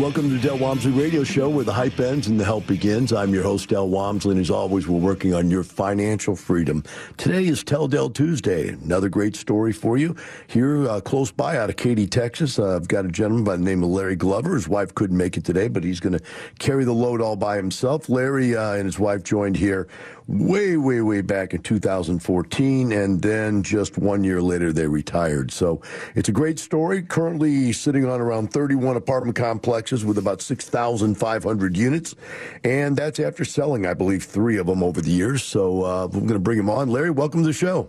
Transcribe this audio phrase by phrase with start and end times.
[0.00, 3.12] Welcome to the Del Walmsley Radio Show, where the hype ends and the help begins.
[3.12, 6.82] I'm your host, Del Walmsley, and as always, we're working on your financial freedom.
[7.18, 8.70] Today is Tell Del Tuesday.
[8.70, 10.16] Another great story for you.
[10.46, 13.62] Here, uh, close by, out of Katy, Texas, uh, I've got a gentleman by the
[13.62, 14.54] name of Larry Glover.
[14.54, 16.24] His wife couldn't make it today, but he's going to
[16.58, 18.08] carry the load all by himself.
[18.08, 19.86] Larry uh, and his wife joined here
[20.30, 25.50] way, way, way back in 2014, and then just one year later, they retired.
[25.50, 25.82] So
[26.14, 27.02] it's a great story.
[27.02, 32.14] Currently sitting on around 31 apartment complexes with about 6,500 units,
[32.62, 35.42] and that's after selling, I believe, three of them over the years.
[35.42, 36.90] So uh, I'm going to bring him on.
[36.90, 37.88] Larry, welcome to the show.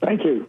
[0.00, 0.48] Thank you.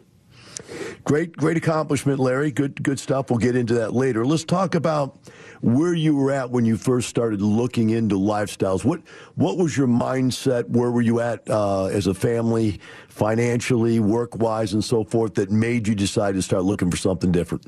[1.04, 2.52] Great, great accomplishment, Larry.
[2.52, 3.30] Good, good stuff.
[3.30, 4.26] We'll get into that later.
[4.26, 5.18] Let's talk about
[5.62, 8.86] where you were at when you first started looking into lifestyles.
[8.86, 9.02] What,
[9.36, 10.70] what was your mindset?
[10.70, 15.88] Where were you at uh, as a family, financially, work-wise, and so forth, that made
[15.88, 17.66] you decide to start looking for something different?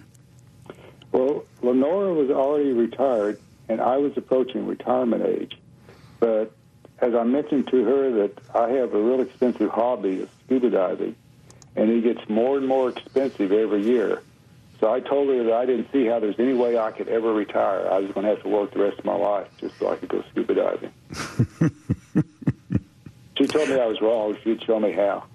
[1.12, 5.58] Well, Lenora was already retired, and I was approaching retirement age.
[6.19, 6.53] But
[7.00, 11.16] as I mentioned to her that I have a real expensive hobby of scuba diving,
[11.75, 14.22] and it gets more and more expensive every year.
[14.81, 17.31] So I told her that I didn't see how there's any way I could ever
[17.31, 17.88] retire.
[17.88, 19.96] I was going to have to work the rest of my life just so I
[19.96, 20.92] could go scuba diving.
[23.38, 24.36] she told me I was wrong.
[24.44, 25.25] She'd show me how.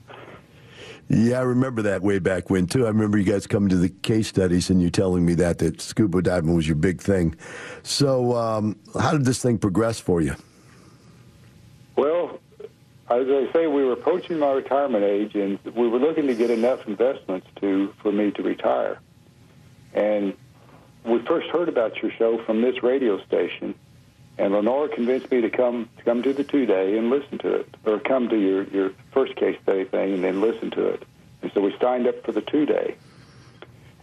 [1.09, 2.87] Yeah, I remember that way back when too.
[2.87, 5.81] I remember you guys coming to the case studies and you telling me that that
[5.81, 7.37] scuba diving was your big thing.
[7.85, 10.35] So, um, how did this thing progress for you?
[11.95, 12.41] Well,
[13.09, 16.51] as I say, we were approaching my retirement age, and we were looking to get
[16.51, 18.99] enough investments to for me to retire.
[19.97, 20.35] And
[21.05, 23.75] we first heard about your show from this radio station,
[24.39, 27.55] and Lenora convinced me to come to come to the two day and listen to
[27.55, 31.03] it, or come to your your first case study thing and then listen to it.
[31.41, 32.97] And so we signed up for the two day.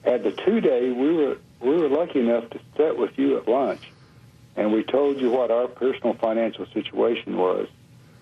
[0.03, 3.47] At the two day, we were we were lucky enough to sit with you at
[3.47, 3.83] lunch,
[4.55, 7.67] and we told you what our personal financial situation was,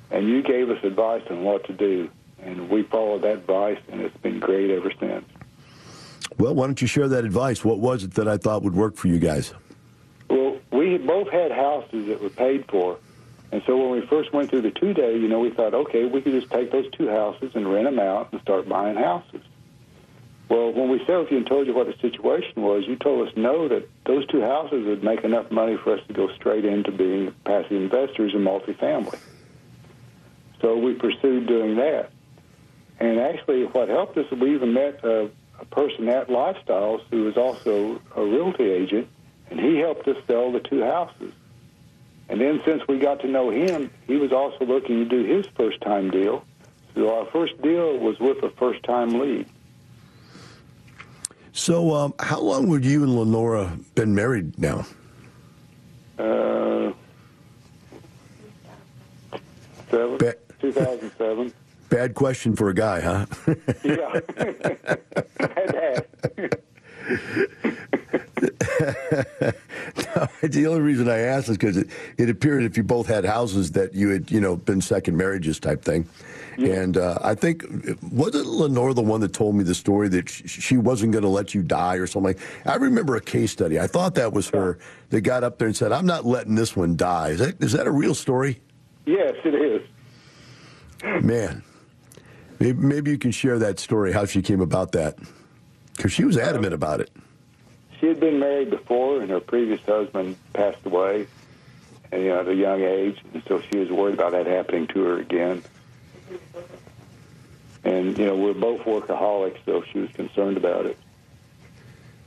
[0.09, 2.09] and you gave us advice on what to do,
[2.43, 5.25] and we followed that advice, and it's been great ever since.
[6.41, 7.63] Well, why don't you share that advice?
[7.63, 9.53] What was it that I thought would work for you guys?
[10.28, 12.97] Well, we both had houses that were paid for.
[13.52, 16.05] And so when we first went through the two day, you know, we thought, okay,
[16.05, 19.43] we could just take those two houses and rent them out and start buying houses.
[20.49, 23.28] Well, when we sat with you and told you what the situation was, you told
[23.28, 26.66] us no, that those two houses would make enough money for us to go straight
[26.66, 29.20] into being passive investors in multifamily.
[30.59, 32.09] So we pursued doing that.
[32.99, 35.29] And actually, what helped us, we even met a,
[35.61, 39.08] a person at Lifestyles who was also a realty agent,
[39.49, 41.34] and he helped us sell the two houses.
[42.29, 45.46] And then since we got to know him, he was also looking to do his
[45.55, 46.43] first time deal.
[46.96, 49.47] So our first deal was with a first time lead.
[51.53, 54.85] So, um, how long would you and Lenora been married now?
[56.17, 56.93] Uh,
[59.90, 61.53] Seven, Ba- 2007.
[61.91, 63.26] Bad question for a guy, huh?
[63.84, 64.22] yeah.
[65.41, 66.05] Ask.
[70.41, 73.73] the only reason I asked is because it, it appeared if you both had houses
[73.73, 76.08] that you had, you know, been second marriages type thing.
[76.58, 77.66] And uh, I think
[78.09, 81.29] wasn't Lenore the one that told me the story that sh- she wasn't going to
[81.29, 82.35] let you die or something?
[82.66, 83.79] I remember a case study.
[83.79, 84.78] I thought that was her
[85.09, 87.72] that got up there and said, "I'm not letting this one die." Is that is
[87.72, 88.61] that a real story?
[89.05, 89.82] Yes, it is.
[91.23, 91.64] Man,
[92.61, 95.17] maybe, maybe you can share that story how she came about that
[95.96, 97.11] because she was adamant about it.
[97.99, 101.28] She had been married before, and her previous husband passed away
[102.11, 105.03] you know, at a young age, and so she was worried about that happening to
[105.03, 105.63] her again.
[107.84, 110.97] And you know, we're both workaholics, so she was concerned about it.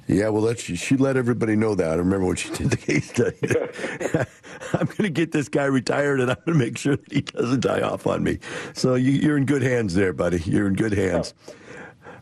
[0.07, 1.91] Yeah, well, that's, she let everybody know that.
[1.91, 3.37] I remember when she did the case study.
[4.79, 7.23] I'm going to get this guy retired, and I'm going to make sure that he
[7.23, 8.39] doesn't die off on me.
[8.75, 10.41] So you, you're in good hands there, buddy.
[10.45, 11.33] You're in good hands.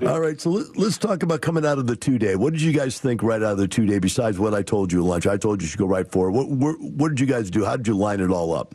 [0.07, 2.35] All right, so let, let's talk about coming out of the two day.
[2.35, 4.01] What did you guys think right out of the two day?
[4.01, 6.29] Besides what I told you at lunch, I told you you should go right for
[6.29, 6.33] it.
[6.33, 7.65] What, what, what did you guys do?
[7.65, 8.75] How did you line it all up?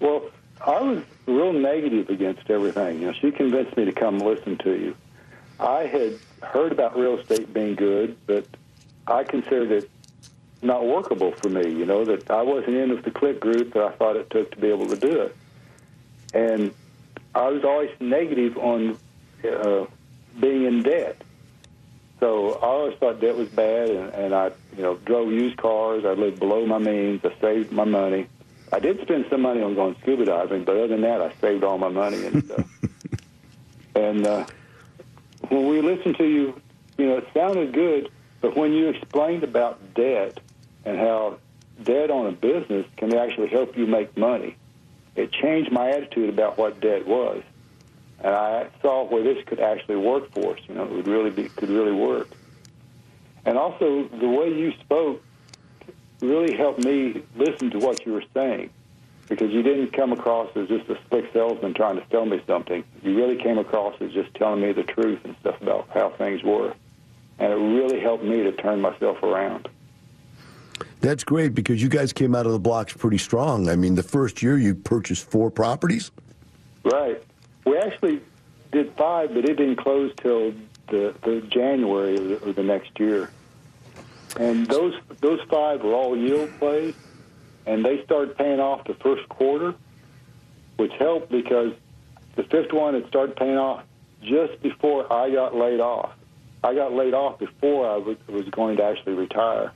[0.00, 0.30] Well,
[0.60, 3.00] I was real negative against everything.
[3.00, 4.96] You know, she convinced me to come listen to you.
[5.58, 8.46] I had heard about real estate being good, but
[9.06, 9.90] I considered it
[10.62, 11.70] not workable for me.
[11.70, 14.50] You know that I wasn't in with the clique group that I thought it took
[14.52, 15.36] to be able to do it,
[16.34, 16.72] and
[17.34, 18.98] I was always negative on
[19.44, 19.86] uh,
[20.40, 21.20] being in debt.
[22.18, 26.04] So I always thought debt was bad, and, and I, you know, drove used cars.
[26.04, 27.20] I lived below my means.
[27.24, 28.26] I saved my money.
[28.72, 31.62] I did spend some money on going scuba diving, but other than that, I saved
[31.62, 32.66] all my money and stuff.
[33.94, 34.46] and uh,
[35.48, 36.60] when we listened to you,
[36.98, 38.10] you know, it sounded good,
[38.40, 40.40] but when you explained about debt
[40.84, 41.38] and how
[41.82, 44.56] debt on a business can actually help you make money,
[45.14, 47.42] it changed my attitude about what debt was.
[48.20, 50.60] And I saw where this could actually work for us.
[50.68, 52.28] You know, it would really be could really work.
[53.44, 55.22] And also, the way you spoke
[56.20, 58.70] really helped me listen to what you were saying
[59.28, 62.84] because you didn't come across as just a slick salesman trying to sell me something.
[63.02, 66.42] You really came across as just telling me the truth and stuff about how things
[66.42, 66.74] were.
[67.38, 69.68] And it really helped me to turn myself around.
[71.00, 73.68] That's great because you guys came out of the blocks pretty strong.
[73.68, 76.10] I mean, the first year you purchased four properties.
[76.84, 77.22] Right.
[77.64, 78.22] We actually
[78.72, 80.52] did five, but it didn't close till
[80.88, 83.30] the, the January of the, of the next year.
[84.38, 86.94] And those those five were all yield plays,
[87.66, 89.74] and they started paying off the first quarter,
[90.76, 91.72] which helped because
[92.36, 93.84] the fifth one had started paying off
[94.22, 96.12] just before I got laid off.
[96.62, 99.72] I got laid off before I was, was going to actually retire.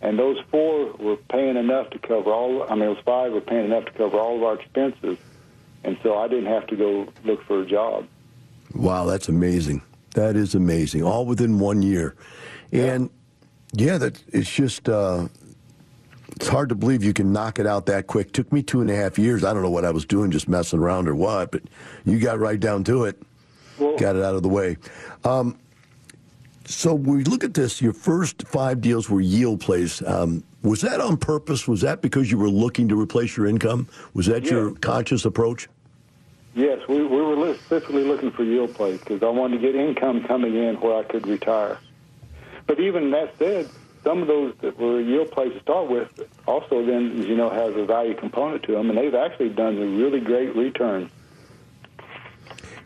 [0.00, 3.64] And those four were paying enough to cover all, I mean, those five were paying
[3.64, 5.18] enough to cover all of our expenses.
[5.82, 8.06] And so I didn't have to go look for a job.
[8.74, 9.82] Wow, that's amazing.
[10.14, 11.02] That is amazing.
[11.02, 12.14] All within one year.
[12.70, 13.10] And
[13.72, 15.28] yeah, that it's just uh,
[16.36, 18.32] it's hard to believe you can knock it out that quick.
[18.32, 19.44] Took me two and a half years.
[19.44, 21.62] I don't know what I was doing, just messing around or what, but
[22.04, 23.20] you got right down to it.
[23.78, 24.76] Got it out of the way.
[25.24, 25.56] Um,
[26.64, 27.80] so we look at this.
[27.80, 30.02] Your first five deals were yield plays.
[30.02, 31.68] Um, was that on purpose?
[31.68, 33.86] Was that because you were looking to replace your income?
[34.14, 34.50] Was that Yeah.
[34.52, 35.68] your conscious approach?
[36.54, 40.24] Yes, we, we were specifically looking for yield plays because I wanted to get income
[40.24, 41.78] coming in where I could retire.
[42.66, 43.70] But even that said,
[44.08, 46.08] some of those that were yield plays to start with
[46.46, 49.84] also then, you know, has a value component to them, and they've actually done a
[49.84, 51.10] really great return.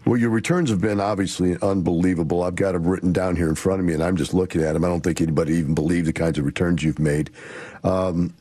[0.05, 2.43] Well, your returns have been obviously unbelievable.
[2.43, 4.73] I've got them written down here in front of me, and I'm just looking at
[4.73, 4.85] them.
[4.85, 7.31] I don't think anybody even believed the kinds of returns you've made.
[7.85, 8.35] Um,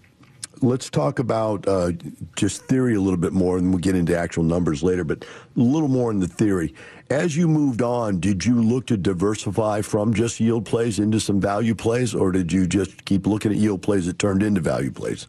[0.64, 1.92] let's talk about uh,
[2.36, 5.60] just theory a little bit more, and we'll get into actual numbers later, but a
[5.60, 6.74] little more in the theory.
[7.12, 11.42] As you moved on, did you look to diversify from just yield plays into some
[11.42, 14.92] value plays, or did you just keep looking at yield plays that turned into value
[14.92, 15.28] plays?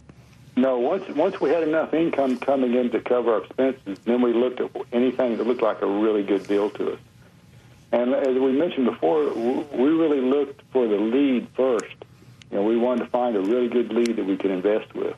[0.54, 4.32] No, once once we had enough income coming in to cover our expenses, then we
[4.32, 7.00] looked at anything that looked like a really good deal to us.
[7.90, 11.96] And as we mentioned before, we really looked for the lead first.
[12.52, 15.16] You know, we wanted to find a really good lead that we could invest with,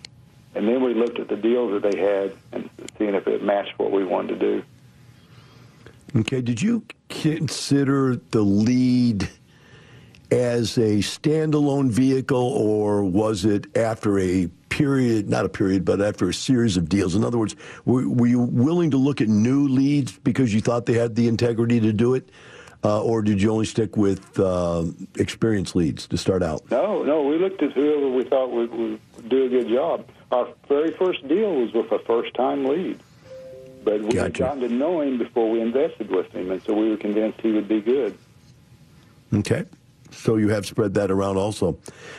[0.54, 3.78] and then we looked at the deals that they had and seeing if it matched
[3.78, 4.64] what we wanted to do.
[6.16, 9.28] Okay, did you consider the lead
[10.30, 16.28] as a standalone vehicle, or was it after a period, not a period, but after
[16.28, 17.16] a series of deals?
[17.16, 20.86] In other words, were, were you willing to look at new leads because you thought
[20.86, 22.28] they had the integrity to do it?
[22.84, 24.84] Uh, or did you only stick with uh,
[25.16, 26.70] experienced leads to start out?
[26.70, 30.06] No, no, we looked at whoever we thought would, would do a good job.
[30.30, 33.00] Our very first deal was with a first-time lead.
[33.84, 36.88] But we had gotten to know him before we invested with him, and so we
[36.88, 38.16] were convinced he would be good.
[39.32, 39.64] Okay.
[40.10, 41.76] So you have spread that around also.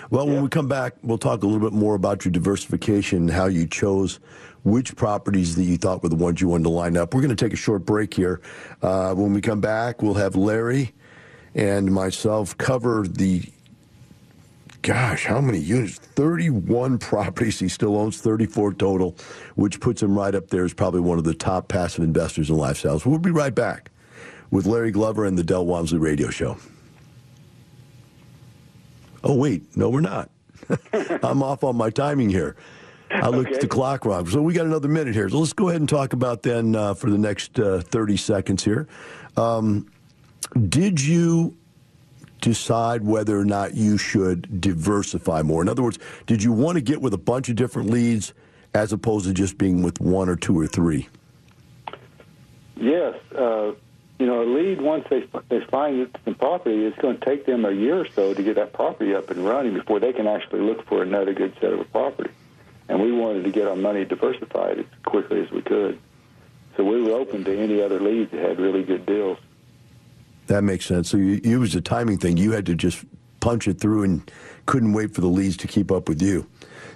[0.09, 3.45] Well, when we come back, we'll talk a little bit more about your diversification, how
[3.45, 4.19] you chose
[4.63, 7.13] which properties that you thought were the ones you wanted to line up.
[7.13, 8.41] We're going to take a short break here.
[8.81, 10.93] Uh, when we come back, we'll have Larry
[11.53, 13.43] and myself cover the
[14.85, 15.97] gosh, how many units?
[15.97, 19.15] 31 properties he still owns, 34 total,
[19.55, 22.55] which puts him right up there as probably one of the top passive investors in
[22.55, 23.03] lifestyles.
[23.03, 23.89] We'll be right back
[24.51, 26.57] with Larry Glover and the Del Walmsley Radio Show.
[29.23, 30.29] Oh, wait, no, we're not.
[30.93, 32.55] I'm off on my timing here.
[33.09, 33.55] I looked okay.
[33.55, 34.27] at the clock wrong.
[34.27, 35.27] So we got another minute here.
[35.29, 38.63] So let's go ahead and talk about then uh, for the next uh, 30 seconds
[38.63, 38.87] here.
[39.35, 39.91] Um,
[40.69, 41.57] did you
[42.41, 45.61] decide whether or not you should diversify more?
[45.61, 48.33] In other words, did you want to get with a bunch of different leads
[48.73, 51.07] as opposed to just being with one or two or three?
[52.75, 53.15] Yes.
[53.33, 53.71] Uh,
[54.19, 57.65] you know, a lead once they they find some property, it's going to take them
[57.65, 60.61] a year or so to get that property up and running before they can actually
[60.61, 62.31] look for another good set of a property.
[62.87, 65.99] And we wanted to get our money diversified as quickly as we could.
[66.77, 69.37] So we were open to any other leads that had really good deals.
[70.47, 71.09] That makes sense.
[71.09, 72.37] So you, it was a timing thing.
[72.37, 73.03] You had to just
[73.39, 74.31] punch it through and
[74.65, 76.47] couldn't wait for the leads to keep up with you.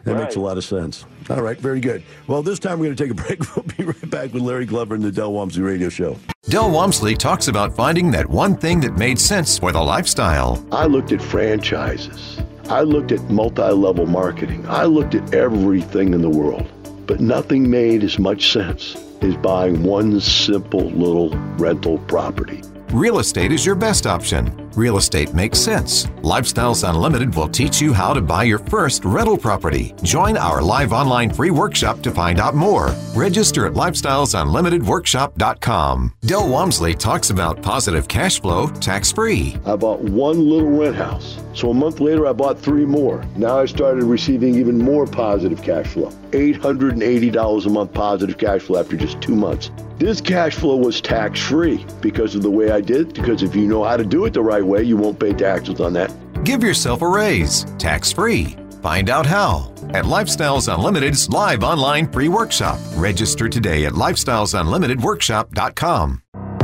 [0.03, 0.23] That right.
[0.23, 1.05] makes a lot of sense.
[1.29, 2.03] All right, very good.
[2.27, 3.55] Well, this time we're going to take a break.
[3.55, 6.17] We'll be right back with Larry Glover and the Del Walmsley Radio Show.
[6.47, 10.65] Del Walmsley talks about finding that one thing that made sense for the lifestyle.
[10.71, 12.39] I looked at franchises.
[12.69, 14.65] I looked at multi-level marketing.
[14.67, 16.67] I looked at everything in the world,
[17.05, 22.61] but nothing made as much sense as buying one simple little rental property.
[22.91, 24.68] Real estate is your best option.
[24.75, 26.05] Real estate makes sense.
[26.21, 29.93] Lifestyles Unlimited will teach you how to buy your first rental property.
[30.03, 32.93] Join our live online free workshop to find out more.
[33.15, 36.13] Register at lifestylesunlimitedworkshop.com.
[36.21, 39.57] Del Walmsley talks about positive cash flow tax free.
[39.65, 41.39] I bought one little rent house.
[41.53, 43.25] So a month later, I bought three more.
[43.35, 48.79] Now I started receiving even more positive cash flow $880 a month positive cash flow
[48.79, 49.71] after just two months.
[49.97, 53.53] This cash flow was tax free because of the way I did it, because if
[53.53, 56.13] you know how to do it the right way, you won't pay taxes on that.
[56.43, 58.55] Give yourself a raise, tax free.
[58.81, 62.79] Find out how at Lifestyles Unlimited's live online free workshop.
[62.93, 66.21] Register today at lifestylesunlimitedworkshop.com.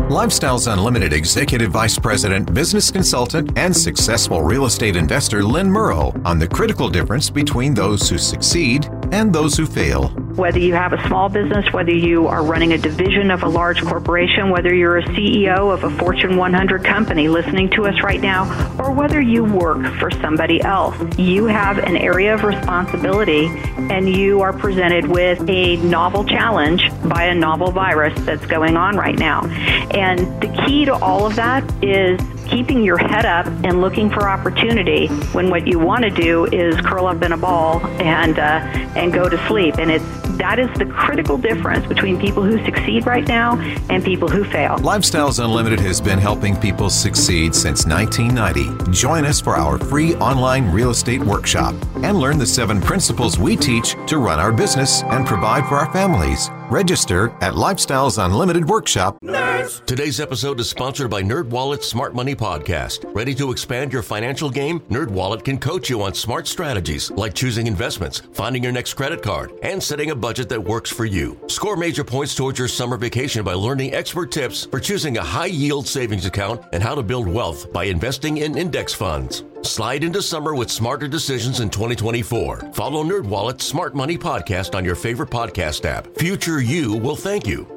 [0.09, 6.37] Lifestyles Unlimited Executive Vice President, Business Consultant, and successful real estate investor Lynn Murrow on
[6.37, 10.15] the critical difference between those who succeed and those who fail.
[10.35, 13.81] Whether you have a small business, whether you are running a division of a large
[13.81, 18.43] corporation, whether you're a CEO of a Fortune 100 company listening to us right now,
[18.77, 23.45] or whether you work for somebody else, you have an area of responsibility
[23.77, 28.97] and you are presented with a novel challenge by a novel virus that's going on
[28.97, 29.45] right now.
[29.45, 34.27] And the key to all of that is keeping your head up and looking for
[34.27, 38.59] opportunity when what you want to do is curl up in a ball and uh,
[38.95, 39.77] and go to sleep.
[39.77, 43.57] And it's that is the critical difference between people who succeed right now
[43.89, 44.77] and people who fail.
[44.77, 48.91] Lifestyles Unlimited has been helping people succeed since 1990.
[48.91, 51.73] Join us for our free online real estate workshop
[52.03, 55.91] and learn the seven principles we teach to run our business and provide for our
[55.91, 56.49] families.
[56.69, 59.19] Register at Lifestyles Unlimited Workshop.
[59.21, 59.85] Nerds.
[59.85, 63.05] Today's episode is sponsored by NerdWallet's Smart Money Podcast.
[63.15, 64.79] Ready to expand your financial game?
[64.89, 69.53] NerdWallet can coach you on smart strategies like choosing investments, finding your next credit card,
[69.61, 71.39] and setting a budget that works for you.
[71.45, 75.45] Score major points towards your summer vacation by learning expert tips for choosing a high
[75.45, 79.43] yield savings account and how to build wealth by investing in index funds.
[79.61, 82.73] Slide into summer with smarter decisions in 2024.
[82.73, 86.07] Follow NerdWallet's Smart Money Podcast on your favorite podcast app.
[86.17, 87.67] Future you will thank you.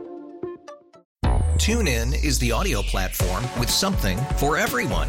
[1.59, 5.09] TuneIn is the audio platform with something for everyone.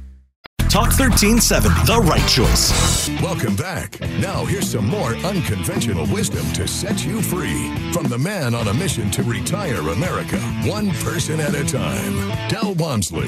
[0.71, 3.09] Talk 1370, the right choice.
[3.21, 3.99] Welcome back.
[4.21, 8.73] Now, here's some more unconventional wisdom to set you free from the man on a
[8.73, 12.13] mission to retire America, one person at a time,
[12.47, 13.27] Del Walmsley.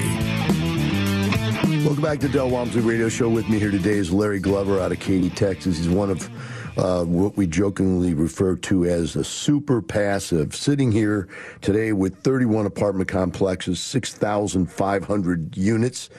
[1.84, 3.28] Welcome back to Del Walmsley Radio Show.
[3.28, 5.76] With me here today is Larry Glover out of Katy, Texas.
[5.76, 6.26] He's one of
[6.76, 11.28] uh, what we jokingly refer to as a super passive, sitting here
[11.60, 16.10] today with 31 apartment complexes, 6,500 units,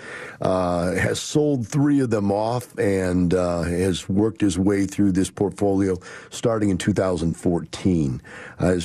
[0.42, 5.30] uh, has sold three of them off and uh, has worked his way through this
[5.30, 5.98] portfolio
[6.30, 8.22] starting in 2014.
[8.60, 8.80] Uh,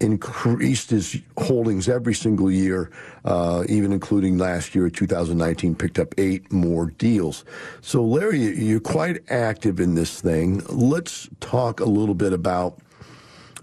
[0.00, 2.90] increased his holdings every single year,
[3.24, 7.44] uh, even including last year, 2019, picked up eight more deals.
[7.80, 10.62] So, Larry, you're quite active in this thing.
[10.68, 12.78] Let's talk a little bit about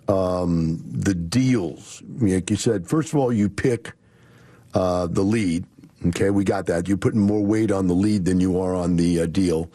[0.08, 2.04] um, the deals.
[2.20, 3.94] Like you said, first of all, you pick
[4.74, 5.66] uh, the lead.
[6.08, 6.88] Okay, we got that.
[6.88, 9.72] You're putting more weight on the lead than you are on the uh, deal.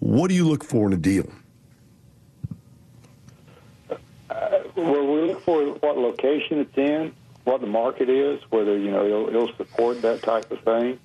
[0.00, 1.30] What do you look for in a deal?
[4.84, 7.12] Well, we look for what location it's in,
[7.44, 10.98] what the market is, whether you know it'll, it'll support that type of thing,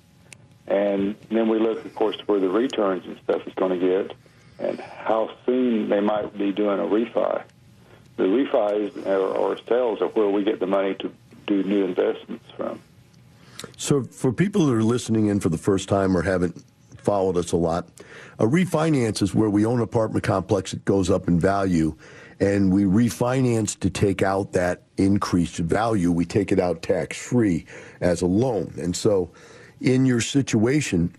[0.66, 4.16] and then we look, of course, where the returns and stuff is going to get,
[4.58, 7.42] and how soon they might be doing a refi.
[8.16, 11.12] The refis or, sales are where we get the money to
[11.46, 12.80] do new investments from.
[13.76, 16.64] So, for people that are listening in for the first time or haven't
[16.96, 17.88] followed us a lot,
[18.38, 21.96] a refinance is where we own an apartment complex that goes up in value
[22.40, 26.12] and we refinance to take out that increased value.
[26.12, 27.64] We take it out tax free
[28.00, 28.74] as a loan.
[28.78, 29.30] And so,
[29.80, 31.14] in your situation,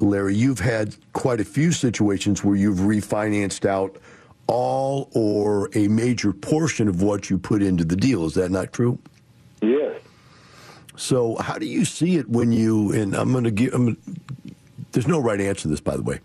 [0.00, 3.96] Larry, you've had quite a few situations where you've refinanced out
[4.46, 8.24] all or a major portion of what you put into the deal.
[8.26, 8.98] Is that not true?
[9.62, 10.00] Yes.
[10.96, 13.96] So, how do you see it when you, and I'm going to give, I'm,
[14.92, 16.20] there's no right answer to this, by the way.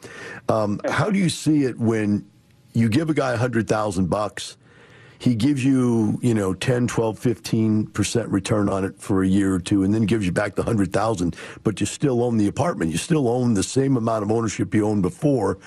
[0.47, 2.29] Um, how do you see it when
[2.73, 4.57] you give a guy a hundred thousand bucks,
[5.19, 9.59] he gives you, you know, 10, 12, 15% return on it for a year or
[9.59, 12.91] two and then gives you back the 100,000, but you still own the apartment.
[12.91, 15.57] You still own the same amount of ownership you owned before.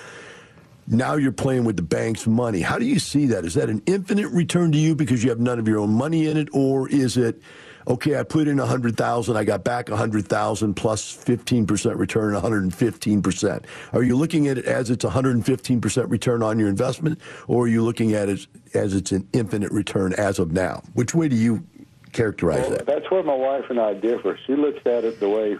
[0.87, 2.61] Now you're playing with the bank's money.
[2.61, 3.45] How do you see that?
[3.45, 6.27] Is that an infinite return to you because you have none of your own money
[6.27, 7.39] in it or is it
[7.87, 13.65] okay, I put in 100,000, I got back 100,000 plus 15% return, 115%.
[13.93, 17.83] Are you looking at it as it's 115% return on your investment, or are you
[17.83, 20.81] looking at it as it's an infinite return as of now?
[20.93, 21.65] Which way do you
[22.13, 22.85] characterize well, that?
[22.85, 24.39] That's where my wife and I differ.
[24.45, 25.57] She looks at it the way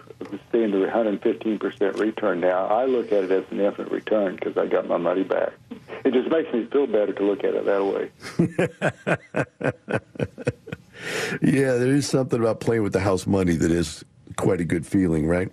[0.52, 2.66] seeing the 115% return now.
[2.66, 5.52] I look at it as an infinite return because I got my money back.
[6.04, 8.10] It just makes me feel better to look at it that way.
[11.42, 14.04] yeah, there is something about playing with the house money that is
[14.36, 15.50] quite a good feeling, right?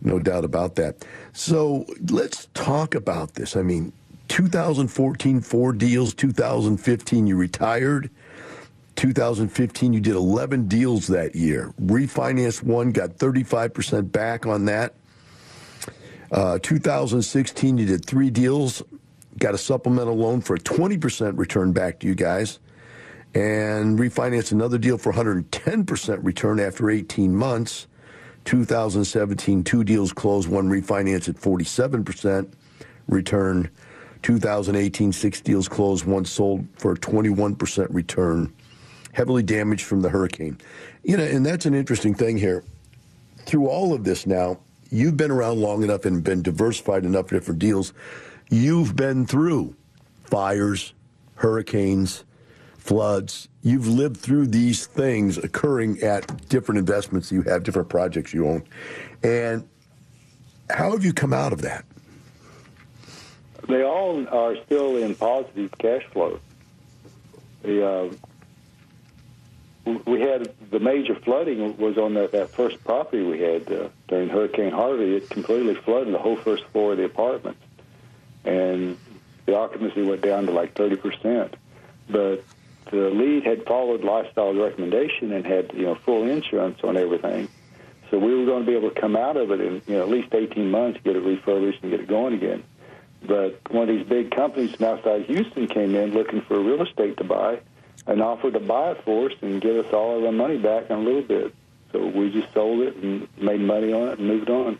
[0.00, 1.04] No doubt about that.
[1.32, 3.56] So let's talk about this.
[3.56, 3.92] I mean,
[4.28, 6.14] 2014, four deals.
[6.14, 8.10] 2015, you retired.
[8.96, 11.72] 2015, you did 11 deals that year.
[11.80, 14.94] Refinanced one, got 35% back on that.
[16.30, 18.82] Uh, 2016, you did three deals,
[19.38, 22.58] got a supplemental loan for a 20% return back to you guys
[23.34, 27.86] and refinance another deal for 110% return after 18 months.
[28.44, 32.52] 2017, two deals closed, one refinance at 47%
[33.08, 33.70] return.
[34.22, 38.52] 2018, six deals closed, one sold for a 21% return.
[39.12, 40.58] Heavily damaged from the hurricane.
[41.02, 42.64] You know, and that's an interesting thing here.
[43.44, 44.58] Through all of this now,
[44.90, 47.92] you've been around long enough and been diversified enough different deals.
[48.50, 49.74] You've been through
[50.24, 50.94] fires,
[51.34, 52.24] hurricanes,
[52.82, 53.48] floods.
[53.62, 58.64] You've lived through these things occurring at different investments you have, different projects you own.
[59.22, 59.68] And
[60.68, 61.84] how have you come out of that?
[63.68, 66.40] They all are still in positive cash flow.
[67.62, 68.10] The, uh,
[70.04, 74.28] we had the major flooding was on that, that first property we had uh, during
[74.28, 75.16] Hurricane Harvey.
[75.16, 77.56] It completely flooded the whole first floor of the apartment,
[78.44, 78.98] and
[79.46, 81.54] the occupancy went down to like thirty percent.
[82.08, 82.44] But
[82.92, 87.48] the lead had followed lifestyle recommendation and had you know full insurance on everything.
[88.10, 90.02] So we were going to be able to come out of it in you know
[90.02, 92.62] at least 18 months, get it refurbished and get it going again.
[93.26, 97.16] But one of these big companies from outside Houston came in looking for real estate
[97.16, 97.60] to buy
[98.06, 100.90] and offered to buy it for us and give us all of our money back
[100.90, 101.54] in a little bit.
[101.92, 104.78] So we just sold it and made money on it and moved on.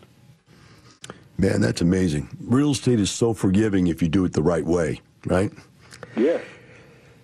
[1.37, 2.29] Man, that's amazing.
[2.39, 5.51] Real estate is so forgiving if you do it the right way, right?
[6.15, 6.39] Yeah.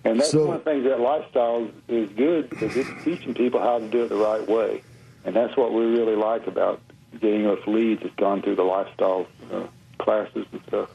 [0.03, 3.59] And that's so, one of the things that lifestyle is good because it's teaching people
[3.59, 4.81] how to do it the right way.
[5.25, 6.81] And that's what we really like about
[7.19, 10.89] getting us leads that's gone through the lifestyle uh, classes and stuff.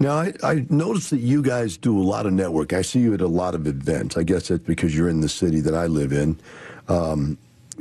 [0.00, 2.72] Now, I, I noticed that you guys do a lot of network.
[2.72, 4.16] I see you at a lot of events.
[4.16, 6.38] I guess that's because you're in the city that I live in.
[6.86, 7.36] Um,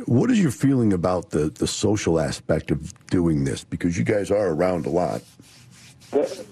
[0.05, 3.63] what is your feeling about the, the social aspect of doing this?
[3.63, 5.21] Because you guys are around a lot.
[6.11, 6.45] That,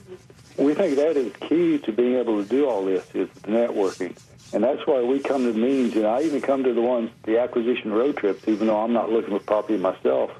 [0.57, 4.17] we think that is key to being able to do all this is the networking.
[4.53, 7.39] And that's why we come to meetings, and I even come to the ones, the
[7.39, 10.31] acquisition road trips, even though I'm not looking for property myself,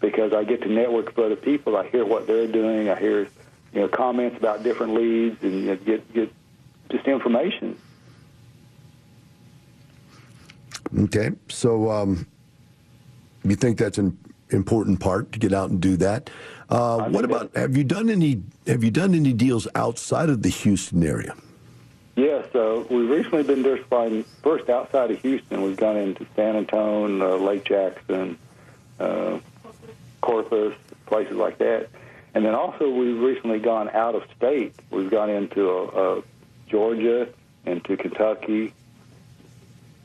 [0.00, 1.76] because I get to network with other people.
[1.76, 2.88] I hear what they're doing.
[2.88, 3.22] I hear,
[3.72, 6.32] you know, comments about different leads, and you know, get get
[6.90, 7.76] just information.
[10.96, 12.26] Okay, so um,
[13.42, 14.16] you think that's an
[14.50, 16.30] important part to get out and do that?
[16.68, 20.48] Uh, what about have you done any have you done any deals outside of the
[20.48, 21.34] Houston area?
[22.16, 25.62] Yes, uh, we've recently been diversifying first outside of Houston.
[25.62, 28.38] We've gone into San Antonio, uh, Lake Jackson,
[28.98, 29.38] uh,
[30.22, 30.74] Corpus,
[31.04, 31.88] places like that.
[32.34, 34.74] And then also we've recently gone out of state.
[34.90, 36.22] We've gone into uh, uh,
[36.68, 37.28] Georgia,
[37.64, 38.72] into Kentucky,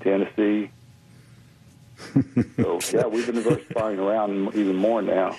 [0.02, 0.70] Tennessee.
[2.58, 5.38] so yeah, we've been diversifying around even more now.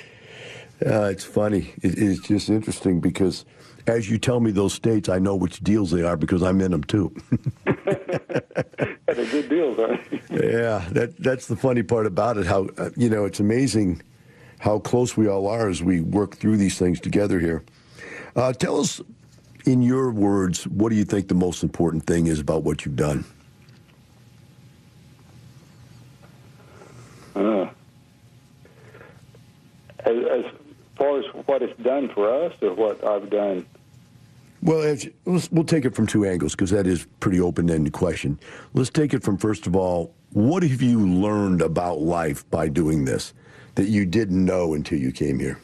[0.85, 1.73] Uh, it's funny.
[1.83, 3.45] It, it's just interesting because
[3.87, 6.71] as you tell me those states, I know which deals they are because I'm in
[6.71, 7.15] them too.
[7.65, 10.53] They're good deals, aren't they?
[10.53, 12.47] yeah, that that's the funny part about it.
[12.47, 14.03] How uh, you know it's amazing
[14.61, 17.65] how close we all are as we work through these things together here.
[18.37, 19.01] Uh, tell us,
[19.67, 22.97] in your words, what do you think the most important thing is about what you've
[22.97, 23.25] done?
[27.35, 27.67] Uh,
[30.05, 30.45] as, as
[31.03, 33.67] far as what it's done for us, or what I've done.
[34.63, 38.39] Well, as, let's, we'll take it from two angles because that is pretty open-ended question.
[38.75, 43.05] Let's take it from first of all, what have you learned about life by doing
[43.05, 43.35] this
[43.75, 45.59] that you didn't know until you came here?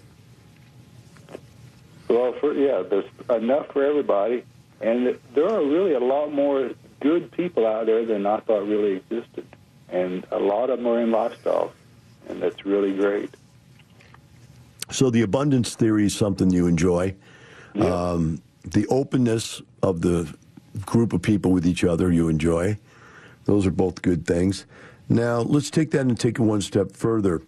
[2.09, 4.43] Well, for, yeah, there's enough for everybody,
[4.81, 8.97] and there are really a lot more good people out there than I thought really
[8.97, 9.47] existed,
[9.89, 11.73] and a lot of them are in lifestyle,
[12.29, 13.31] and that's really great.
[14.91, 17.15] So the abundance theory is something you enjoy.
[17.75, 17.85] Yeah.
[17.85, 20.33] Um, the openness of the
[20.85, 22.79] group of people with each other you enjoy.
[23.45, 24.67] Those are both good things.
[25.09, 27.43] Now let's take that and take it one step further.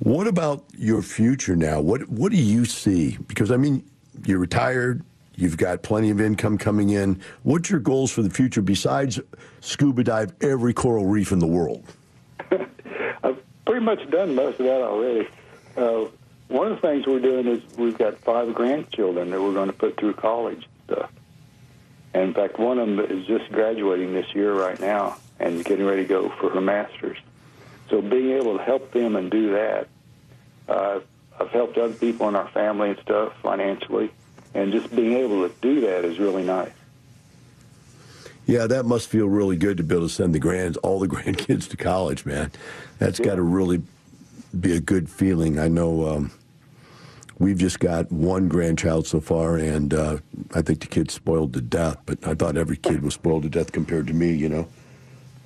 [0.00, 1.80] What about your future now?
[1.80, 3.16] What what do you see?
[3.28, 3.84] Because I mean,
[4.24, 5.04] you're retired.
[5.36, 7.20] You've got plenty of income coming in.
[7.42, 9.20] What's your goals for the future besides
[9.60, 11.84] scuba dive every coral reef in the world?
[12.50, 15.28] I've pretty much done most of that already.
[15.76, 16.06] Uh,
[16.48, 19.72] one of the things we're doing is we've got five grandchildren that we're going to
[19.72, 21.10] put through college and stuff.
[22.14, 25.84] And in fact, one of them is just graduating this year right now and getting
[25.84, 27.18] ready to go for her master's.
[27.90, 29.88] So being able to help them and do that,
[30.68, 31.00] uh,
[31.38, 34.10] I've helped other people in our family and stuff financially,
[34.54, 36.72] and just being able to do that is really nice.
[38.46, 41.08] Yeah, that must feel really good to be able to send the grands, all the
[41.14, 42.52] grandkids to college, man.
[42.98, 43.26] That's yeah.
[43.26, 43.82] got to really
[44.60, 45.58] be a good feeling.
[45.58, 46.30] I know um,
[47.38, 50.18] we've just got one grandchild so far, and uh,
[50.54, 51.98] I think the kid's spoiled to death.
[52.06, 54.68] But I thought every kid was spoiled to death compared to me, you know.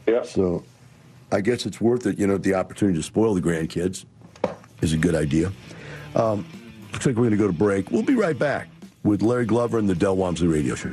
[0.06, 0.22] Yeah.
[0.22, 0.64] So
[1.32, 2.18] I guess it's worth it.
[2.18, 4.04] You know, the opportunity to spoil the grandkids
[4.80, 5.52] is a good idea.
[6.14, 6.46] Um,
[6.92, 7.90] looks like we're going to go to break.
[7.90, 8.68] We'll be right back
[9.04, 10.92] with Larry Glover and the Del Walmsley Radio Show.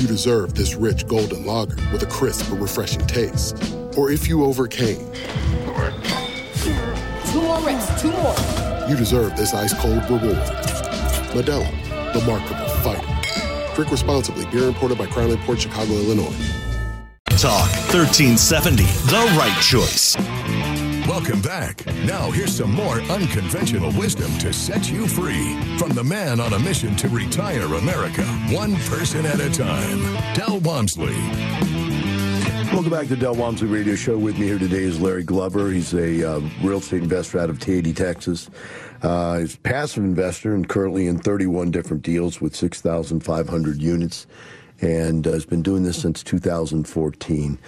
[0.00, 3.74] you deserve this rich golden lager with a crisp but refreshing taste.
[3.98, 4.96] Or if you overcame.
[7.30, 8.34] Two more reps, two more.
[8.88, 10.38] You deserve this ice cold reward.
[11.34, 11.70] Modelo,
[12.14, 13.74] the Markable Fighter.
[13.74, 14.46] Drink responsibly.
[14.46, 16.34] Beer imported by Crown Port Chicago, Illinois.
[17.36, 20.16] Talk 1370, the right choice.
[21.10, 21.84] Welcome back.
[22.04, 26.58] Now, here's some more unconventional wisdom to set you free from the man on a
[26.60, 30.00] mission to retire America, one person at a time.
[30.34, 31.16] Del Walmsley.
[32.72, 34.18] Welcome back to the Del Walmsley Radio Show.
[34.18, 35.72] With me here today is Larry Glover.
[35.72, 38.48] He's a uh, real estate investor out of Katy, Texas.
[39.02, 44.28] Uh, he's a passive investor and currently in 31 different deals with 6,500 units
[44.80, 47.58] and uh, has been doing this since 2014.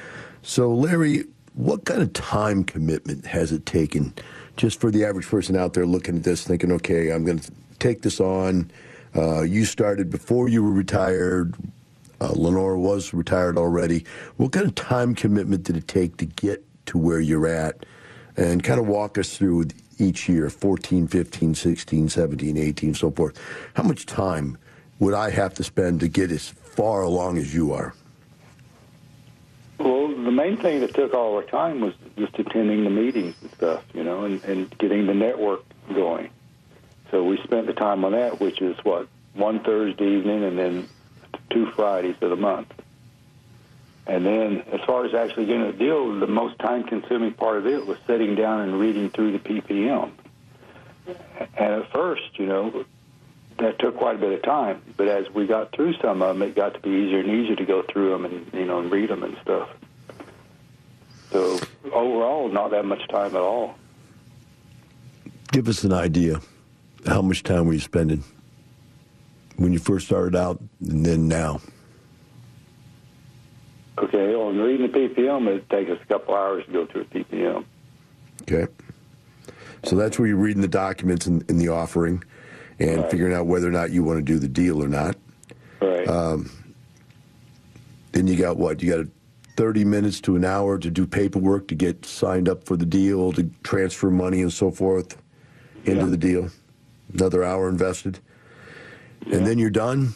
[0.43, 1.25] So, Larry,
[1.55, 4.15] what kind of time commitment has it taken
[4.57, 7.53] just for the average person out there looking at this, thinking, okay, I'm going to
[7.79, 8.71] take this on.
[9.15, 11.55] Uh, you started before you were retired.
[12.21, 14.05] Uh, Lenora was retired already.
[14.37, 17.85] What kind of time commitment did it take to get to where you're at?
[18.37, 19.67] And kind of walk us through
[19.99, 23.39] each year 14, 15, 16, 17, 18, so forth.
[23.75, 24.57] How much time
[24.99, 27.95] would I have to spend to get as far along as you are?
[30.25, 33.85] The main thing that took all our time was just attending the meetings and stuff,
[33.93, 36.31] you know, and, and getting the network going.
[37.11, 40.89] So we spent the time on that, which is what one Thursday evening and then
[41.51, 42.73] two Fridays of the month.
[44.07, 47.87] And then, as far as actually getting a deal, the most time-consuming part of it
[47.87, 50.11] was sitting down and reading through the PPM.
[51.07, 52.85] And at first, you know,
[53.59, 54.83] that took quite a bit of time.
[54.97, 57.57] But as we got through some of them, it got to be easier and easier
[57.57, 59.69] to go through them and you know and read them and stuff.
[61.33, 61.59] So
[61.93, 63.75] overall, not that much time at all.
[65.51, 66.41] Give us an idea.
[67.07, 68.23] How much time were you spending
[69.57, 71.61] when you first started out, and then now?
[73.99, 77.05] Okay, on reading the PPM, it takes us a couple hours to go through a
[77.07, 77.65] PPM.
[78.43, 78.67] Okay.
[79.85, 82.23] So that's where you're reading the documents in, in the offering
[82.79, 83.11] and Right.
[83.11, 85.17] figuring out whether or not you want to do the deal or not.
[85.81, 86.09] Right.
[86.09, 86.51] Um,
[88.13, 88.83] then you got what?
[88.83, 89.07] You got
[89.63, 93.33] 30 minutes to an hour to do paperwork to get signed up for the deal,
[93.33, 95.17] to transfer money and so forth
[95.85, 96.51] into the deal.
[97.15, 98.19] Another hour invested.
[99.31, 100.15] And then you're done.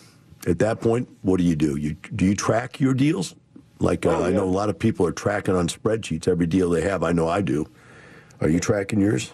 [0.49, 1.77] At that point, what do you do?
[1.77, 3.37] You do you track your deals?
[3.79, 6.83] Like uh, I know a lot of people are tracking on spreadsheets every deal they
[6.83, 7.05] have.
[7.05, 7.69] I know I do.
[8.41, 9.33] Are you tracking yours?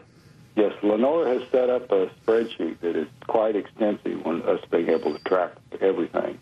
[0.57, 5.17] Yes, Lenora has set up a spreadsheet that is quite extensive on us being able
[5.17, 6.39] to track everything.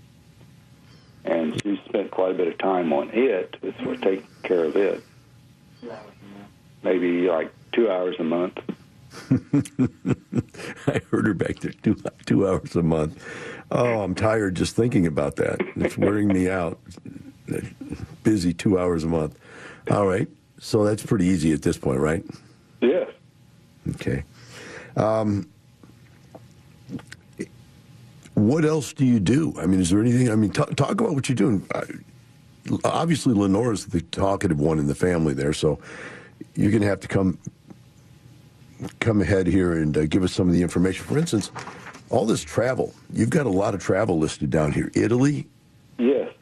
[1.25, 4.77] And she spent quite a bit of time on it as for taking care of
[4.77, 5.03] it.
[6.83, 8.59] Maybe like two hours a month.
[10.87, 13.23] I heard her back there two two hours a month.
[13.71, 15.61] Oh, I'm tired just thinking about that.
[15.77, 16.79] It's wearing me out.
[18.23, 19.39] Busy two hours a month.
[19.91, 20.29] All right.
[20.59, 22.25] So that's pretty easy at this point, right?
[22.81, 23.11] Yes.
[23.95, 24.25] Okay.
[24.97, 25.49] Um,
[28.49, 29.55] what else do you do?
[29.59, 30.31] I mean, is there anything?
[30.31, 31.67] I mean, talk, talk about what you're doing.
[31.75, 31.85] Uh,
[32.85, 35.79] obviously, Lenora's the talkative one in the family there, so
[36.55, 37.39] you're going to have to come
[38.99, 41.05] come ahead here and uh, give us some of the information.
[41.05, 41.51] For instance,
[42.09, 42.95] all this travel.
[43.13, 44.91] You've got a lot of travel listed down here.
[44.95, 45.47] Italy.
[45.99, 46.33] Yes.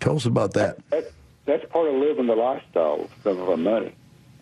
[0.00, 0.78] Tell us about that.
[0.90, 1.12] That,
[1.44, 3.94] that's part of living the lifestyle of our money.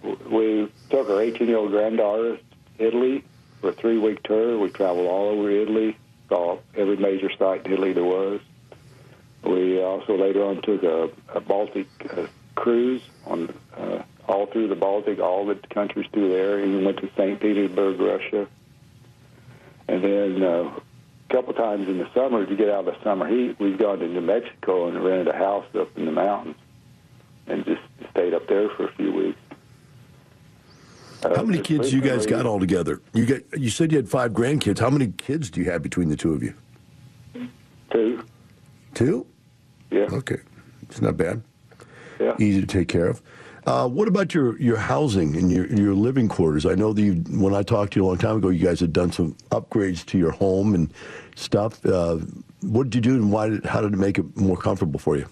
[0.03, 2.43] We took our 18 year old granddaughter to
[2.79, 3.25] Italy
[3.61, 4.59] for a three week tour.
[4.59, 5.97] We traveled all over Italy,
[6.29, 8.41] saw every major site in Italy there was.
[9.43, 14.77] We also later on took a, a Baltic uh, cruise on uh, all through the
[14.77, 16.61] Baltic, all the countries through there.
[16.61, 17.41] Even went to St.
[17.41, 18.49] Petersburg, Russia.
[19.87, 20.81] And then uh,
[21.29, 23.99] a couple times in the summer to get out of the summer heat, we've gone
[23.99, 26.57] to New Mexico and rented a house up in the mountains
[27.47, 29.34] and just stayed up there for a few weeks.
[31.25, 33.01] Uh, How many kids you guys got all together?
[33.15, 33.59] You got.
[33.59, 34.79] You said you had five grandkids.
[34.79, 36.55] How many kids do you have between the two of you?
[37.91, 38.25] Two.
[38.95, 39.27] Two.
[39.91, 40.09] Yeah.
[40.13, 40.39] Okay,
[40.83, 41.43] it's not bad.
[42.21, 42.35] Yeah.
[42.39, 43.23] Easy to take care of.
[43.67, 46.67] Uh, what about your, your housing and your your living quarters?
[46.67, 48.81] I know that you, when I talked to you a long time ago, you guys
[48.81, 50.93] had done some upgrades to your home and
[51.37, 51.85] stuff.
[51.87, 52.19] Uh,
[52.61, 53.49] what did you do, and why?
[53.49, 55.27] Did, how did it make it more comfortable for you?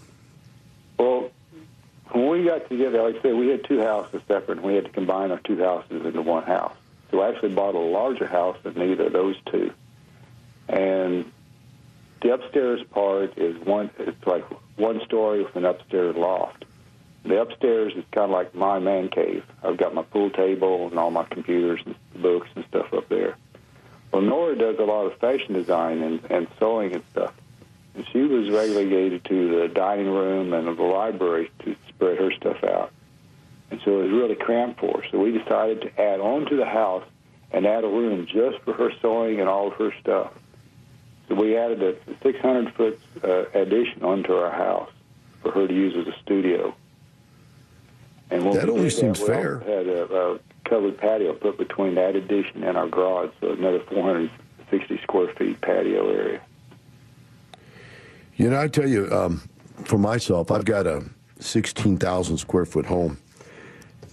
[2.53, 5.31] Got together, like I said, we had two houses separate, and we had to combine
[5.31, 6.77] our two houses into one house.
[7.11, 9.73] So I actually bought a larger house than either of those two.
[10.69, 11.33] And
[12.21, 13.89] the upstairs part is one.
[13.99, 14.45] It's like
[14.77, 16.67] one story with an upstairs loft.
[17.25, 19.45] The upstairs is kind of like my man cave.
[19.63, 23.35] I've got my pool table and all my computers and books and stuff up there.
[24.13, 27.33] Well, Nora does a lot of fashion design and, and sewing and stuff.
[27.95, 32.65] And she was relegated to the dining room and the library to spread her stuff
[32.65, 32.93] out.
[33.71, 35.09] And so it was really cramped for her.
[35.11, 37.05] So we decided to add on to the house
[37.53, 40.33] and add a room just for her sewing and all of her stuff.
[41.29, 44.91] So we added a 600 foot uh, addition onto our house
[45.43, 46.75] for her to use as a studio.
[48.31, 49.59] And That we only seems we fair.
[49.61, 53.81] also Had a, a covered patio put between that addition and our garage, so another
[53.89, 56.41] 460 square feet patio area.
[58.37, 59.49] You know, I tell you, um,
[59.85, 61.05] for myself, I've got a
[61.43, 63.19] 16,000 square foot home.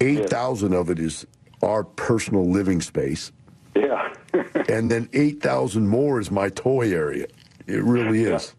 [0.02, 1.26] 8,000 of it is
[1.62, 3.32] our personal living space.
[3.76, 4.14] Yeah.
[4.70, 7.28] and then 8,000 more is my toy area.
[7.68, 8.56] It really is.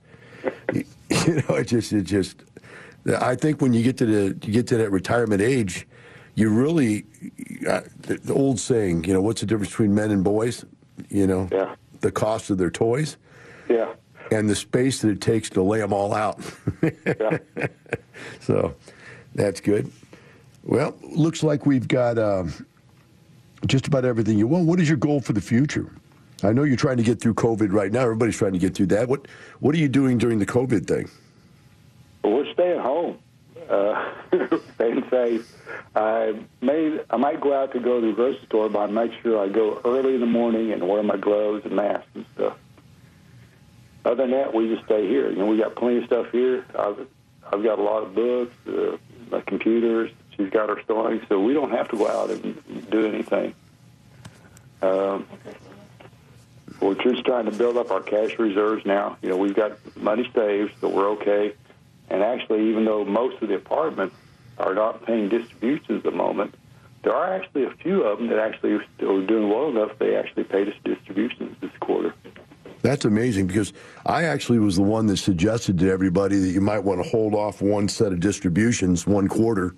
[0.73, 0.85] You
[1.27, 2.45] you know, it just, it just,
[3.19, 5.87] I think when you get to the, you get to that retirement age,
[6.35, 7.05] you really
[7.69, 10.65] uh, the, the old saying, you know, what's the difference between men and boys?
[11.09, 11.75] You know, yeah.
[12.01, 13.17] the cost of their toys.
[13.69, 13.95] Yeah.
[14.31, 16.41] And the space that it takes to lay them all out.
[16.83, 17.39] yeah.
[18.41, 18.75] So
[19.35, 19.91] that's good.
[20.63, 22.53] Well, looks like we've got um,
[23.67, 24.67] just about everything you want.
[24.67, 25.91] What is your goal for the future?
[26.43, 28.01] I know you're trying to get through COVID right now.
[28.01, 29.09] Everybody's trying to get through that.
[29.09, 29.27] What
[29.61, 31.11] What are you doing during the COVID thing?
[32.23, 33.19] Well, we're staying home,
[33.69, 34.13] uh,
[34.75, 35.53] staying safe.
[35.95, 39.13] I may I might go out to go to the grocery store, but I make
[39.23, 42.57] sure I go early in the morning and wear my gloves and mask and stuff.
[44.05, 45.31] Other than that, we just stay here.
[45.31, 46.65] You know, we got plenty of stuff here.
[46.79, 47.07] I've
[47.53, 48.97] I've got a lot of books, uh,
[49.31, 50.11] my computers.
[50.37, 53.55] She's got her storing, so we don't have to go out and do anything.
[54.81, 55.27] Um,
[56.81, 59.19] we're just trying to build up our cash reserves now.
[59.21, 61.55] You know, we've got money saved, so we're okay.
[62.09, 64.17] And actually, even though most of the apartments
[64.59, 66.55] are not paying distributions at the moment,
[67.03, 69.99] there are actually a few of them that actually are doing well enough.
[69.99, 72.15] They actually paid us distributions this quarter.
[72.83, 73.73] That's amazing because
[74.07, 77.35] I actually was the one that suggested to everybody that you might want to hold
[77.35, 79.75] off one set of distributions one quarter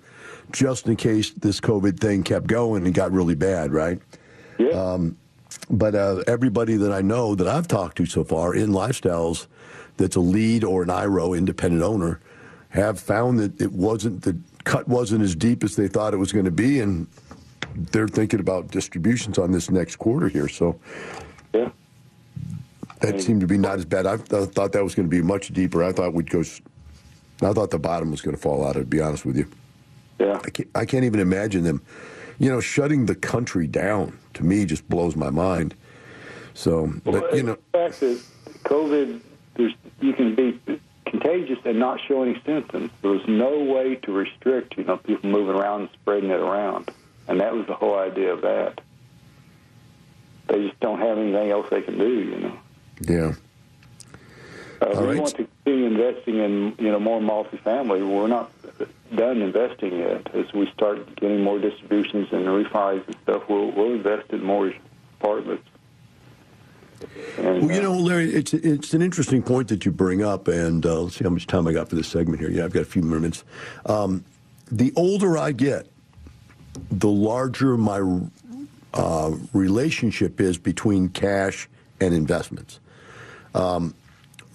[0.51, 3.99] just in case this COVID thing kept going and got really bad, right?
[4.57, 4.69] Yeah.
[4.69, 5.17] Um,
[5.69, 9.47] but uh, everybody that I know that I've talked to so far in lifestyles
[9.97, 12.19] that's a lead or an IRO independent owner
[12.69, 16.31] have found that it wasn't the cut wasn't as deep as they thought it was
[16.31, 17.07] going to be, and
[17.75, 20.47] they're thinking about distributions on this next quarter here.
[20.47, 20.79] So,
[21.53, 21.69] yeah,
[23.03, 23.21] that mm.
[23.21, 24.05] seemed to be not as bad.
[24.07, 25.83] I th- thought that was going to be much deeper.
[25.83, 26.39] I thought we'd go.
[26.39, 26.61] s-
[27.41, 28.73] I thought the bottom was going to fall out.
[28.73, 29.45] To be honest with you,
[30.19, 31.81] yeah, I can't, I can't even imagine them.
[32.39, 35.75] You know, shutting the country down to me just blows my mind.
[36.53, 38.21] So, but you know, the fact that
[38.63, 39.19] COVID,
[39.55, 40.59] there's you can be
[41.05, 42.89] contagious and not show any symptoms.
[43.01, 46.89] There was no way to restrict, you know, people moving around and spreading it around,
[47.27, 48.79] and that was the whole idea of that.
[50.47, 52.59] They just don't have anything else they can do, you know.
[53.01, 53.33] Yeah.
[54.81, 55.19] Uh, All we right.
[55.19, 58.07] want to continue investing in, you know, more multifamily.
[58.07, 58.51] We're not
[59.15, 60.33] done investing yet.
[60.35, 64.73] As we start getting more distributions and refis and stuff, we'll, we'll invest in more
[65.19, 65.67] apartments.
[67.37, 70.85] And, Well, you know, Larry, it's it's an interesting point that you bring up, and
[70.85, 72.49] uh, let's see how much time I got for this segment here.
[72.49, 73.43] Yeah, I've got a few more minutes.
[73.85, 74.23] Um,
[74.71, 75.87] the older I get,
[76.91, 78.01] the larger my
[78.93, 81.67] uh, relationship is between cash
[81.99, 82.79] and investments.
[83.53, 83.93] Um,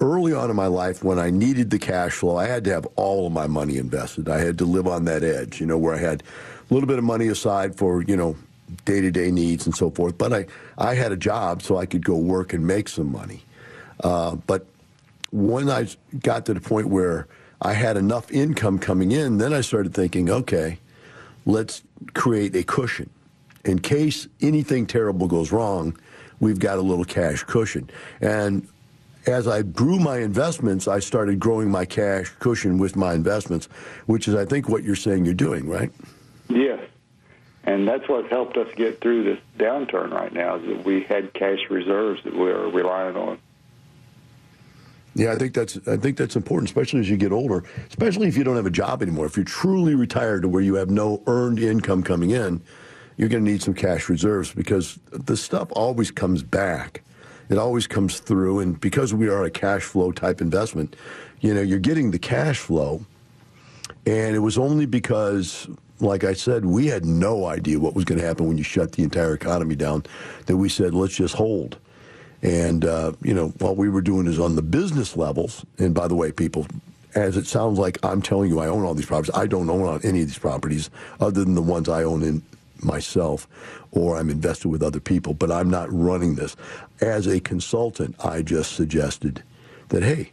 [0.00, 2.86] early on in my life, when I needed the cash flow, I had to have
[2.96, 4.28] all of my money invested.
[4.28, 6.22] I had to live on that edge, you know, where I had
[6.70, 8.36] a little bit of money aside for, you know,
[8.84, 10.18] day to day needs and so forth.
[10.18, 13.42] But I, I had a job so I could go work and make some money.
[14.00, 14.66] Uh, but
[15.30, 15.88] when I
[16.20, 17.26] got to the point where
[17.60, 20.78] I had enough income coming in, then I started thinking, okay,
[21.44, 21.82] let's
[22.14, 23.10] create a cushion.
[23.64, 25.98] In case anything terrible goes wrong,
[26.40, 27.90] we've got a little cash cushion.
[28.20, 28.68] And
[29.28, 33.66] as I grew my investments, I started growing my cash cushion with my investments,
[34.06, 35.92] which is, I think, what you're saying you're doing, right?
[36.48, 36.80] Yes.
[37.64, 41.34] And that's what's helped us get through this downturn right now is that we had
[41.34, 43.38] cash reserves that we are relying on.
[45.14, 47.64] Yeah, I think that's I think that's important, especially as you get older.
[47.88, 49.26] Especially if you don't have a job anymore.
[49.26, 52.62] If you're truly retired to where you have no earned income coming in,
[53.16, 57.02] you're going to need some cash reserves because the stuff always comes back.
[57.48, 60.96] It always comes through, and because we are a cash flow type investment,
[61.40, 63.04] you know, you're getting the cash flow,
[64.06, 65.68] and it was only because,
[66.00, 68.92] like I said, we had no idea what was going to happen when you shut
[68.92, 70.04] the entire economy down
[70.46, 71.78] that we said let's just hold.
[72.42, 75.64] And, uh, you know, what we were doing is on the business levels.
[75.78, 76.66] And by the way, people,
[77.14, 80.00] as it sounds like I'm telling you I own all these properties, I don't own
[80.04, 82.42] any of these properties other than the ones I own in
[82.82, 83.46] myself
[83.90, 86.56] or I'm invested with other people, but I'm not running this.
[87.00, 89.42] As a consultant, I just suggested
[89.88, 90.32] that, hey,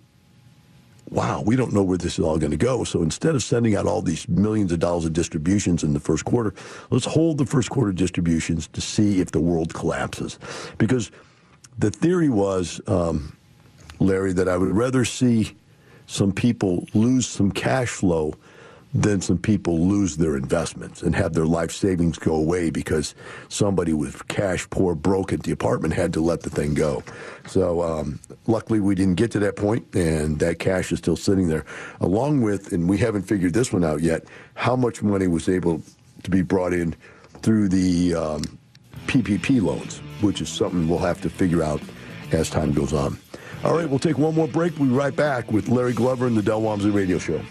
[1.10, 2.84] wow, we don't know where this is all going to go.
[2.84, 6.26] So instead of sending out all these millions of dollars of distributions in the first
[6.26, 6.54] quarter,
[6.90, 10.40] let's hold the first quarter distributions to see if the world collapses.
[10.78, 11.12] Because
[11.78, 13.36] the theory was, um,
[14.00, 15.56] Larry, that I would rather see
[16.08, 18.36] some people lose some cash flow
[18.96, 23.14] than some people lose their investments and have their life savings go away because
[23.50, 27.04] somebody with cash poor broke at the apartment had to let the thing go.
[27.46, 31.50] So um, luckily we didn't get to that point and that cash is still sitting
[31.50, 31.66] there
[32.00, 34.24] along with, and we haven't figured this one out yet,
[34.54, 35.82] how much money was able
[36.24, 36.96] to be brought in
[37.42, 38.42] through the um,
[39.08, 41.82] PPP loans, which is something we'll have to figure out
[42.32, 43.18] as time goes on.
[43.66, 44.80] All right, we'll take one more break.
[44.80, 47.42] We'll be right back with Larry Glover and the Del Walmsley Radio Show.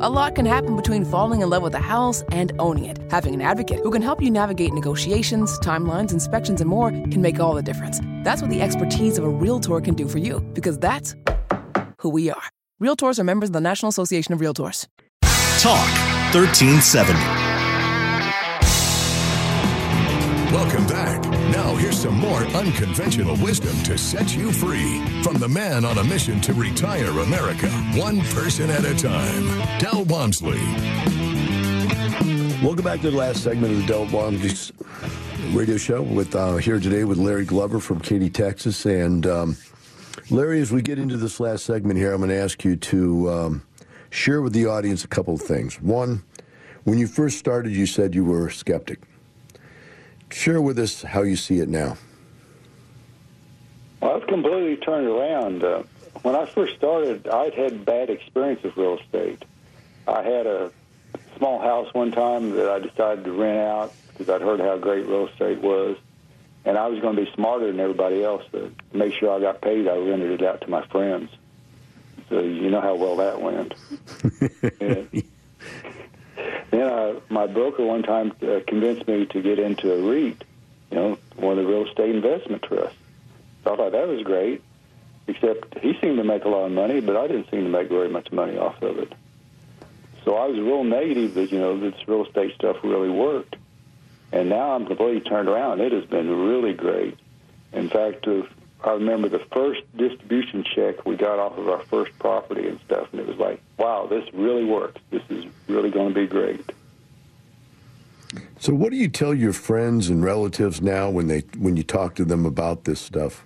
[0.00, 2.98] A lot can happen between falling in love with a house and owning it.
[3.12, 7.38] Having an advocate who can help you navigate negotiations, timelines, inspections, and more can make
[7.38, 8.00] all the difference.
[8.24, 11.14] That's what the expertise of a Realtor can do for you, because that's
[11.98, 12.42] who we are.
[12.82, 14.88] Realtors are members of the National Association of Realtors.
[15.60, 15.88] Talk
[16.34, 17.43] 1370.
[20.54, 21.20] Welcome back.
[21.50, 26.04] Now, here's some more unconventional wisdom to set you free from the man on a
[26.04, 29.48] mission to retire America, one person at a time,
[29.80, 30.60] Del Walmsley.
[32.62, 34.76] Welcome back to the last segment of the Del Walmsley
[35.50, 36.02] radio show.
[36.02, 39.56] With uh, here today with Larry Glover from Katy, Texas, and um,
[40.30, 40.60] Larry.
[40.60, 43.62] As we get into this last segment here, I'm going to ask you to um,
[44.10, 45.82] share with the audience a couple of things.
[45.82, 46.22] One,
[46.84, 49.00] when you first started, you said you were a skeptic.
[50.34, 51.96] Share with us how you see it now.
[54.00, 55.62] Well, I've completely turned around.
[55.62, 55.84] Uh,
[56.22, 59.44] when I first started, I'd had bad experience with real estate.
[60.08, 60.72] I had a
[61.36, 65.06] small house one time that I decided to rent out because I'd heard how great
[65.06, 65.96] real estate was.
[66.64, 68.42] And I was going to be smarter than everybody else.
[68.50, 71.30] To make sure I got paid, I rented it out to my friends.
[72.28, 73.74] So you know how well that went.
[74.80, 75.24] and
[76.70, 80.44] then uh, my broker one time uh, convinced me to get into a REIT,
[80.90, 82.98] you know, one of the real estate investment trusts.
[83.62, 84.62] So I thought that was great,
[85.26, 87.88] except he seemed to make a lot of money, but I didn't seem to make
[87.88, 89.12] very much money off of it.
[90.24, 93.56] So I was real negative that, you know, this real estate stuff really worked.
[94.32, 95.80] And now I'm completely turned around.
[95.80, 97.18] It has been really great.
[97.72, 98.26] In fact,
[98.84, 103.08] I remember the first distribution check we got off of our first property and stuff,
[103.12, 105.00] and it was like, wow, this really works.
[105.10, 106.70] This is really going to be great.
[108.58, 112.14] So, what do you tell your friends and relatives now when they when you talk
[112.16, 113.44] to them about this stuff?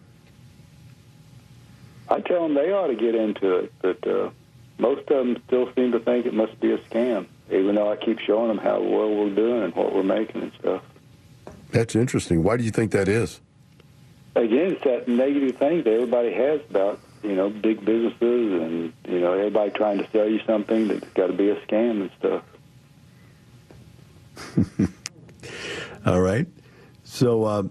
[2.09, 4.31] I tell them they ought to get into it, but uh,
[4.79, 7.97] most of them still seem to think it must be a scam, even though I
[7.97, 10.83] keep showing them how well we're doing and what we're making and stuff.
[11.71, 12.43] That's interesting.
[12.43, 13.41] Why do you think that is?
[14.39, 19.19] Again, it's that negative thing that everybody has about you know big businesses and you
[19.19, 22.45] know everybody trying to sell you something that's got to be a scam and stuff.
[26.07, 26.47] All right.
[27.03, 27.65] So, uh,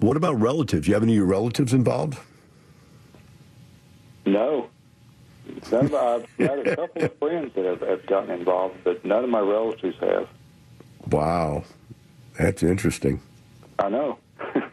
[0.00, 0.86] what about relatives?
[0.86, 2.18] You have any of your relatives involved?
[4.26, 4.68] No.
[5.72, 9.24] None of, I've got a couple of friends that have, have gotten involved, but none
[9.24, 10.28] of my relatives have.
[11.06, 11.64] Wow.
[12.38, 13.22] That's interesting.
[13.78, 14.18] I know.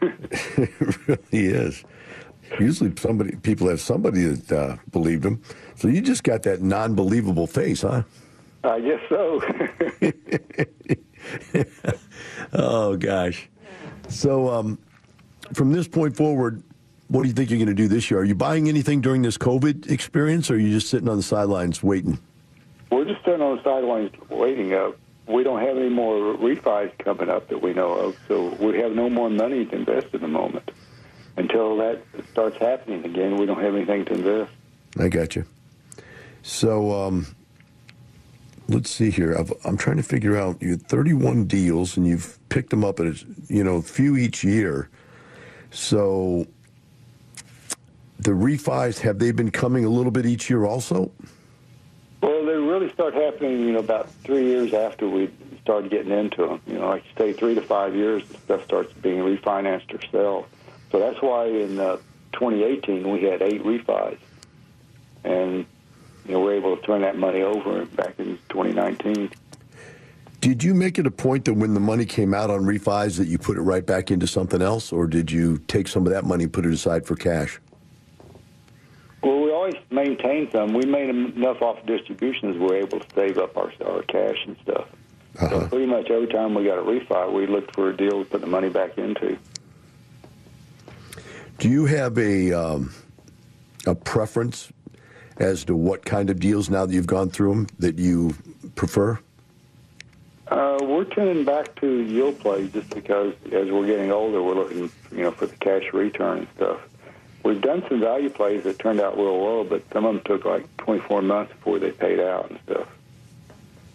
[0.58, 1.84] it really is.
[2.60, 5.42] Usually, somebody people have somebody that uh, believed them.
[5.74, 8.02] So you just got that non-believable face, huh?
[8.64, 9.42] I guess so.
[12.52, 13.48] oh gosh.
[14.08, 14.78] So um,
[15.54, 16.62] from this point forward,
[17.08, 18.20] what do you think you're going to do this year?
[18.20, 21.22] Are you buying anything during this COVID experience, or are you just sitting on the
[21.22, 22.18] sidelines waiting?
[22.90, 24.72] We're just sitting on the sidelines waiting.
[24.72, 24.92] Uh,
[25.26, 28.92] we don't have any more refis coming up that we know of, so we have
[28.92, 30.70] no more money to invest at the moment.
[31.36, 34.52] Until that starts happening again, we don't have anything to invest.
[34.98, 35.44] I got you.
[36.42, 37.26] So um,
[38.68, 39.36] let's see here.
[39.36, 40.62] i am trying to figure out.
[40.62, 44.16] You had 31 deals, and you've picked them up at a, you know a few
[44.16, 44.88] each year.
[45.70, 46.46] So
[48.18, 51.10] the refis have they been coming a little bit each year also?
[52.94, 55.30] Start happening, you know, about three years after we
[55.62, 56.60] started getting into them.
[56.66, 60.46] You know, like stay three to five years, the stuff starts being refinanced or sell.
[60.92, 61.96] So that's why in uh,
[62.32, 64.18] 2018 we had eight refis,
[65.24, 65.66] and
[66.26, 69.30] you know we're able to turn that money over back in 2019.
[70.40, 73.26] Did you make it a point that when the money came out on refis that
[73.26, 76.24] you put it right back into something else, or did you take some of that
[76.24, 77.58] money and put it aside for cash?
[79.26, 80.72] Well, we always maintain some.
[80.72, 82.56] We made enough off distributions.
[82.56, 84.86] We're able to save up our our cash and stuff.
[85.38, 85.48] Uh-huh.
[85.48, 88.30] So pretty much every time we got a refi, we looked for a deal to
[88.30, 89.36] put the money back into.
[91.58, 92.94] Do you have a um,
[93.84, 94.72] a preference
[95.38, 98.32] as to what kind of deals now that you've gone through them that you
[98.76, 99.18] prefer?
[100.46, 104.88] Uh, we're turning back to yield plays just because as we're getting older, we're looking,
[105.10, 106.80] you know, for the cash return and stuff.
[107.46, 110.44] We've done some value plays that turned out real well, but some of them took
[110.44, 112.88] like 24 months before they paid out and stuff.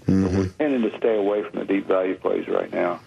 [0.08, 0.26] Mm-hmm.
[0.26, 3.02] So we're tending to stay away from the deep value plays right now.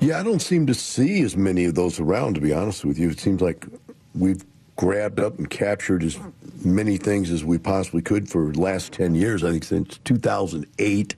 [0.00, 2.98] Yeah, I don't seem to see as many of those around, to be honest with
[2.98, 3.10] you.
[3.10, 3.66] It seems like
[4.14, 4.42] we've
[4.76, 6.18] grabbed up and captured as
[6.64, 9.44] many things as we possibly could for the last 10 years.
[9.44, 11.14] I think since 2008,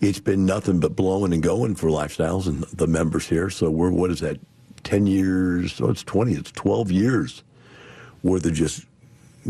[0.00, 3.48] it's been nothing but blowing and going for lifestyles and the members here.
[3.48, 4.40] So we're, what is that,
[4.86, 5.80] 10 years?
[5.80, 7.42] Oh, it's 20, it's 12 years
[8.22, 8.86] worth of just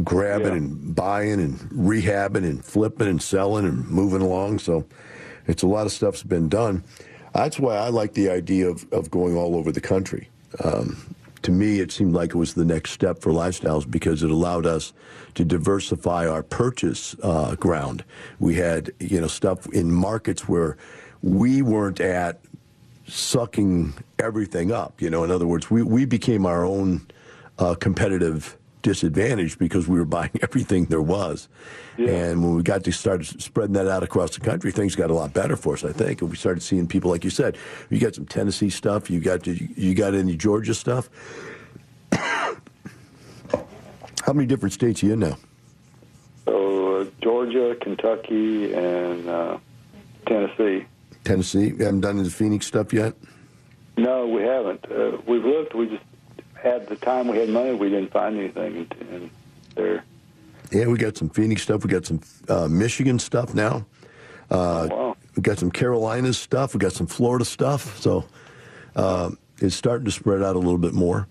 [0.03, 0.55] grabbing Yeah.
[0.55, 4.59] and buying and rehabbing and flipping and selling and moving along.
[4.61, 4.84] So
[5.47, 6.82] it's a lot of stuff's been done.
[7.34, 10.28] That's why I like the idea of, of going all over the country.
[10.64, 10.97] Um,
[11.43, 14.64] to me, it seemed like it was the next step for lifestyles because it allowed
[14.64, 14.95] us
[15.34, 18.05] to diversify our purchase uh, ground.
[18.41, 20.78] We had, you know, stuff in markets where
[21.22, 22.41] we weren't at
[23.07, 25.01] sucking everything up.
[25.01, 27.07] You know, in other words, we, we became our own
[27.59, 31.49] uh, competitive disadvantage because we were buying everything there was.
[31.99, 35.15] And when we got to start spreading that out across the country, things got a
[35.15, 36.21] lot better for us, I think.
[36.21, 37.57] And we started seeing people, like you said,
[37.89, 41.09] you got some Tennessee stuff, you got you got any Georgia stuff.
[42.13, 42.57] How
[44.35, 45.39] many different states are you in now?
[46.45, 49.59] So uh, Georgia, Kentucky, and uh,
[50.27, 50.85] Tennessee.
[51.27, 51.68] Tennessee.
[51.68, 53.14] You haven't done any Phoenix stuff yet?
[53.97, 54.85] No, we haven't.
[54.91, 55.74] Uh, we've looked.
[55.74, 56.03] We just
[56.55, 59.31] had the time we had money, we didn't find anything in,
[59.74, 60.05] there.
[60.72, 61.85] Yeah, we got some Phoenix stuff.
[61.85, 63.87] We got some uh, Michigan stuff now.
[64.51, 66.72] Uh, We got some Carolina stuff.
[66.74, 68.01] We got some Florida stuff.
[68.01, 68.24] So
[68.97, 71.29] uh, it's starting to spread out a little bit more.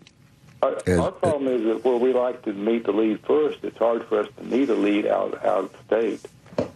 [0.62, 4.08] Our, our problem is that where we like to meet the lead first, it's hard
[4.08, 6.22] for us to meet a lead out out of state,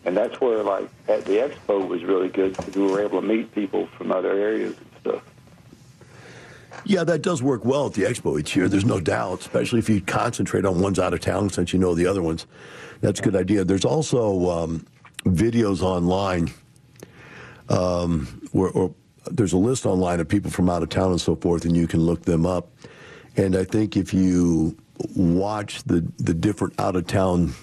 [0.05, 3.27] and that's where like at the expo was really good because we were able to
[3.27, 5.23] meet people from other areas and stuff.
[6.86, 8.69] Yeah, that does work well at the expo each year.
[8.69, 11.93] There's no doubt, especially if you concentrate on ones out of town since you know
[11.93, 12.47] the other ones.
[13.01, 13.63] That's a good idea.
[13.63, 14.86] There's also um,
[15.25, 16.51] videos online
[17.69, 18.93] um, where or
[19.30, 21.88] there's a list online of people from out of town and so forth, and you
[21.88, 22.71] can look them up.
[23.38, 24.77] And I think if you
[25.15, 27.53] watch the the different out of town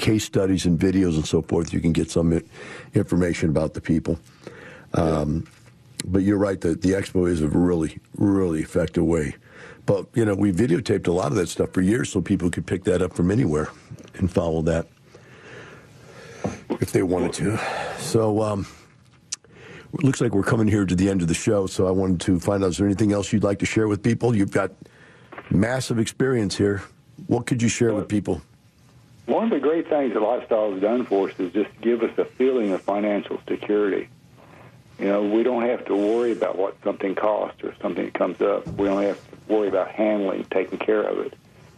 [0.00, 2.42] case studies and videos and so forth, you can get some
[2.94, 4.18] information about the people.
[4.94, 5.46] Um,
[6.04, 9.36] but you're right that the expo is a really, really effective way.
[9.86, 12.66] But you know, we videotaped a lot of that stuff for years, so people could
[12.66, 13.68] pick that up from anywhere
[14.14, 14.86] and follow that
[16.80, 17.58] if they wanted to.
[17.98, 18.66] So um,
[19.92, 21.66] it looks like we're coming here to the end of the show.
[21.66, 24.02] So I wanted to find out is there anything else you'd like to share with
[24.02, 24.34] people?
[24.34, 24.72] You've got
[25.50, 26.82] massive experience here.
[27.26, 28.40] What could you share with people?
[29.30, 32.10] One of the great things that Lifestyle has done for us is just give us
[32.18, 34.08] a feeling of financial security.
[34.98, 38.66] You know, we don't have to worry about what something costs or something comes up.
[38.66, 41.34] We don't have to worry about handling, taking care of it.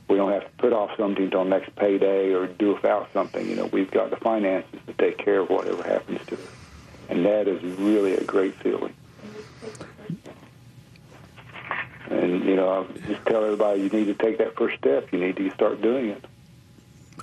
[0.08, 3.46] We don't have to put off something until next payday or do without something.
[3.46, 6.40] You know, we've got the finances to take care of whatever happens to us.
[7.10, 8.94] And that is really a great feeling.
[12.08, 15.12] And, you know, I just tell everybody you need to take that first step.
[15.12, 16.24] You need to start doing it.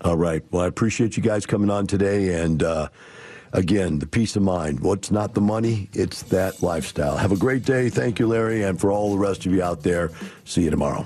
[0.02, 0.44] All right.
[0.52, 2.42] Well, I appreciate you guys coming on today.
[2.42, 2.90] And uh,
[3.52, 4.80] again, the peace of mind.
[4.80, 5.90] What's not the money?
[5.94, 7.18] It's that lifestyle.
[7.18, 7.90] Have a great day.
[7.90, 8.64] Thank you, Larry.
[8.64, 10.12] And for all the rest of you out there,
[10.46, 11.06] see you tomorrow.